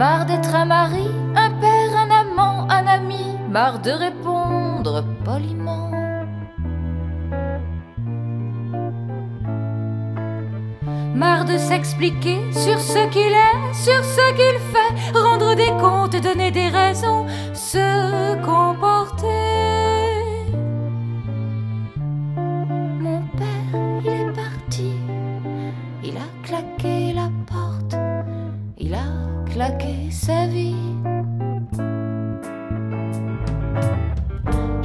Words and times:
Marre 0.00 0.24
d'être 0.24 0.54
un 0.54 0.64
mari, 0.64 1.10
un 1.36 1.50
père, 1.60 1.92
un 1.94 2.10
amant, 2.10 2.66
un 2.70 2.86
ami, 2.86 3.22
marre 3.50 3.80
de 3.80 3.90
répondre 3.90 5.04
poliment. 5.26 5.90
Marre 11.14 11.44
de 11.44 11.58
s'expliquer 11.58 12.38
sur 12.50 12.80
ce 12.80 13.10
qu'il 13.10 13.34
est, 13.48 13.74
sur 13.74 14.02
ce 14.02 14.26
qu'il 14.38 14.58
fait, 14.72 15.18
rendre 15.18 15.54
des 15.54 15.72
comptes, 15.78 16.16
donner 16.22 16.50
des 16.50 16.59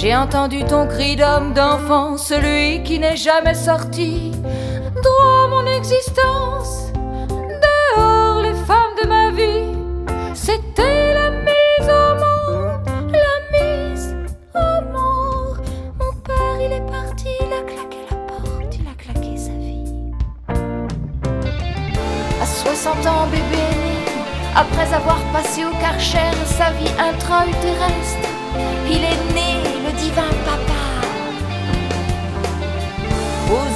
J'ai 0.00 0.16
entendu 0.16 0.64
ton 0.64 0.86
cri 0.86 1.14
d'homme, 1.14 1.52
d'enfant, 1.52 2.16
celui 2.16 2.82
qui 2.84 2.98
n'est 2.98 3.18
jamais 3.18 3.52
sorti 3.52 4.32
droit 5.02 5.48
mon 5.50 5.66
existence. 5.66 6.90
Dehors 7.28 8.40
les 8.40 8.54
femmes 8.64 8.96
de 9.02 9.06
ma 9.06 9.30
vie, 9.30 9.76
c'était 10.32 11.12
la 11.12 11.30
mise 11.30 11.86
au 11.86 12.14
monde, 12.14 12.80
la 13.12 13.36
mise 13.52 14.16
au 14.54 14.80
monde. 14.90 15.60
Mon 15.98 16.12
père, 16.22 16.56
il 16.58 16.72
est 16.72 16.90
parti, 16.90 17.28
il 17.38 17.52
a 17.52 17.60
claqué 17.60 17.98
la 18.08 18.16
porte, 18.16 18.74
il 18.74 18.88
a 18.88 18.94
claqué 18.96 19.36
sa 19.36 19.52
vie. 19.52 19.84
À 22.40 22.46
60 22.46 23.06
ans, 23.06 23.26
bébé 23.30 23.60
après 24.56 24.92
avoir 24.94 25.18
passé 25.32 25.64
au 25.64 25.70
karcher 25.80 26.32
sa 26.44 26.70
vie 26.72 26.90
intra-utéreste, 26.98 28.28
il 28.88 29.04
est 29.04 29.34
né, 29.34 29.69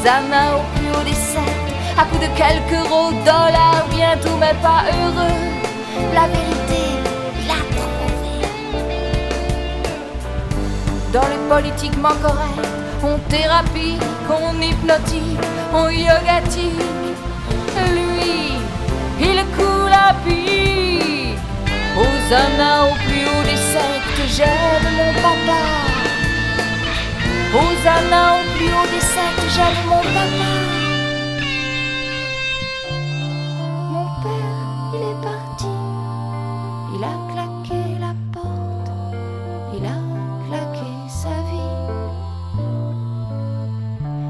Hosanna 0.05 0.57
au 0.57 0.63
plus 0.77 0.91
haut 0.91 1.03
des 1.03 1.15
sept, 1.15 1.41
à 1.97 2.05
coup 2.05 2.19
de 2.19 2.29
quelques 2.37 2.79
euros, 2.79 3.11
dollars, 3.25 3.87
bientôt 3.89 4.37
mais 4.39 4.53
pas 4.61 4.85
heureux. 5.01 5.41
La 6.13 6.27
vérité, 6.27 6.83
il 7.41 7.51
a 7.51 7.61
trouvé. 7.75 8.45
Dans 11.11 11.27
le 11.27 11.39
politiquement 11.49 12.17
correct, 12.21 12.69
on 13.03 13.19
thérapie, 13.31 13.99
on 14.29 14.61
hypnotique, 14.61 15.41
on 15.73 15.89
yogatique. 15.89 17.17
Lui, 17.95 18.59
il 19.19 19.43
coule 19.57 19.91
à 19.91 20.13
pic. 20.27 21.39
Hosanna 21.97 22.89
au 22.89 22.95
plus 23.07 23.25
haut 23.25 23.45
des 23.45 23.57
sectes, 23.57 24.37
j'aime 24.37 24.93
mon 24.99 25.13
papa. 25.23 25.94
Hosanna 27.55 28.35
au 28.35 28.43
plus 28.57 28.67
haut 28.67 28.91
des 28.93 29.01
sectes, 29.01 29.47
j'aime 29.55 29.87
mon 29.89 30.03
papa. 30.17 30.51
Mon 33.93 34.07
père, 34.23 34.59
il 34.95 35.03
est 35.11 35.21
parti, 35.23 35.73
il 36.97 37.05
a 37.05 37.15
claqué 37.33 37.81
la 38.01 38.13
porte, 38.33 38.91
il 39.73 39.87
a 39.87 39.99
claqué 40.49 40.91
sa 41.09 41.37
vie. 41.49 41.75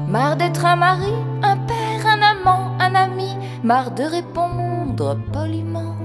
Marre 0.07 0.35
d'être 0.35 0.63
un 0.63 0.75
mari, 0.75 1.13
un 1.41 1.57
père, 1.57 2.05
un 2.05 2.21
amant, 2.21 2.77
un 2.79 2.93
ami, 2.93 3.35
marre 3.63 3.89
de 3.89 4.03
répondre 4.03 5.17
poliment. 5.33 5.95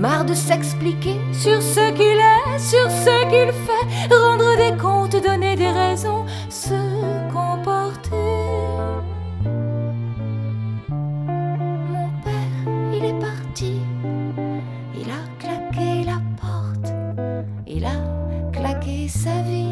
Marre 0.00 0.24
de 0.24 0.32
s'expliquer 0.32 1.20
sur 1.30 1.60
ce 1.60 1.92
qu'il 1.92 2.06
est, 2.06 2.58
sur 2.58 2.90
ce 2.90 3.20
qu'il 3.28 3.52
fait, 3.52 4.14
rendre 4.14 4.56
des 4.56 4.74
comptes, 4.78 5.22
donner 5.22 5.56
des 5.56 5.68
raisons, 5.68 6.24
se 6.48 6.72
comporter. 7.30 8.16
Mon 10.88 12.08
père, 12.24 12.72
il 12.94 13.04
est 13.04 13.20
parti, 13.20 13.82
il 14.94 15.10
a 15.10 15.22
claqué 15.38 16.04
la 16.06 16.18
porte, 16.40 16.94
il 17.66 17.84
a 17.84 18.00
claqué 18.52 19.06
sa 19.06 19.42
vie. 19.42 19.66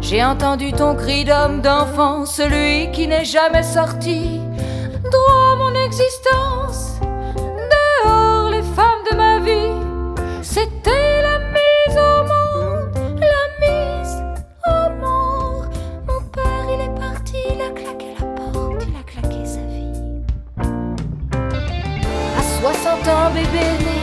J'ai 0.00 0.24
entendu 0.24 0.72
ton 0.72 0.96
cri 0.96 1.24
d'homme, 1.24 1.60
d'enfant, 1.60 2.26
celui 2.26 2.90
qui 2.90 3.06
n'est 3.06 3.24
jamais 3.24 3.62
sorti 3.62 4.40
Dehors 5.88 6.98
les 8.50 8.62
femmes 8.74 9.04
de 9.08 9.14
ma 9.16 9.38
vie, 9.38 9.70
c'était 10.42 11.22
la 11.22 11.38
mise 11.38 11.96
au 11.96 12.24
monde, 12.24 12.90
la 13.20 13.46
mise 13.62 14.16
au 14.66 14.90
monde. 15.00 15.68
Mon 16.08 16.20
père, 16.32 16.66
il 16.74 16.80
est 16.80 16.90
parti, 16.98 17.36
il 17.54 17.60
a 17.62 17.70
claqué 17.70 18.08
la 18.18 18.24
porte, 18.34 18.82
il 18.82 18.96
a 18.96 19.04
claqué 19.04 19.46
sa 19.46 19.60
vie. 19.60 19.92
À 22.36 22.42
60 22.60 23.06
ans, 23.06 23.30
bébé 23.32 23.68
né, 23.84 24.00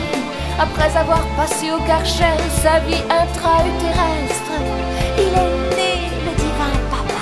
après 0.58 0.96
avoir 0.96 1.20
passé 1.36 1.70
au 1.70 1.80
karcher 1.86 2.38
sa 2.62 2.78
vie 2.80 3.04
intra-terrestre, 3.10 4.56
il 5.18 5.34
est 5.34 5.54
né, 5.76 6.08
le 6.24 6.32
divin 6.34 6.78
papa. 6.90 7.20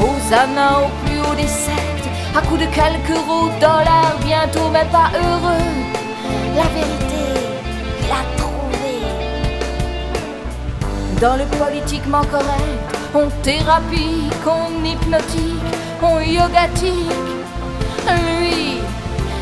Hosanna 0.00 0.68
au 0.80 0.88
plus 1.04 1.20
haut 1.20 1.34
des 1.34 1.46
sectes, 1.46 2.01
à 2.34 2.40
coup 2.42 2.56
de 2.56 2.66
quelques 2.66 3.10
euros, 3.10 3.50
dollars, 3.60 4.16
bientôt 4.24 4.68
mais 4.72 4.86
pas 4.86 5.10
heureux. 5.14 5.68
La 6.56 6.66
vérité, 6.76 7.24
il 8.00 8.10
a 8.10 8.24
trouvé. 8.38 8.94
Dans 11.20 11.36
le 11.36 11.44
politiquement 11.58 12.24
correct, 12.30 12.98
on 13.14 13.28
thérapie, 13.42 14.30
on 14.46 14.84
hypnotique, 14.84 15.72
on 16.02 16.20
yogatique. 16.20 17.32
Lui, 18.08 18.80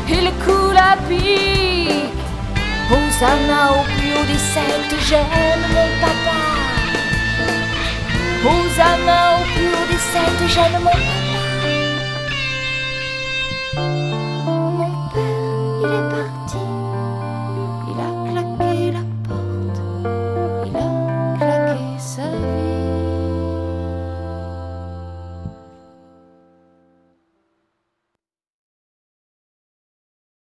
il 0.09 0.31
coule 0.43 0.77
à 0.77 0.97
pic. 1.07 2.11
Hosanna 2.91 3.71
au 3.71 3.83
plus 3.83 4.11
haut 4.13 4.25
des 4.25 4.37
sectes, 4.37 4.95
j'aime 5.07 5.63
mon 5.75 5.89
papa. 6.01 6.37
Hosanna 8.43 9.37
au 9.37 9.43
plus 9.53 9.71
haut 9.75 9.87
des 9.89 10.03
sectes, 10.11 10.53
j'aime 10.53 10.81
mon 10.83 10.89
papa. 10.89 11.40